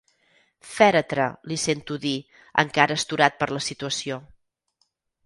[0.69, 2.13] Fèretre, li sento dir,
[2.63, 4.19] encara astorat per la situació.